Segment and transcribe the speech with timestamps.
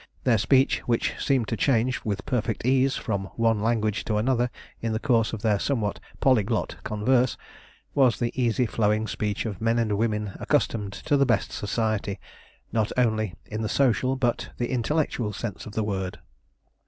[0.23, 4.49] Their speech, which seemed to change with perfect ease from one language to another
[4.81, 7.37] in the course of their somewhat polyglot converse,
[7.93, 12.19] was the easy flowing speech of men and women accustomed to the best society,
[12.71, 16.17] not only in the social but the intellectual sense of the word.